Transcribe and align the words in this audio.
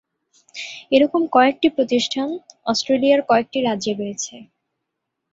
এরকম 0.91 1.21
কয়েকটি 1.35 1.67
প্রতিষ্ঠান 1.75 2.27
অস্ট্রেলিয়ার 2.65 3.21
কয়েকটি 3.29 3.59
রাজ্যে 3.61 3.93
রয়েছে। 3.93 4.35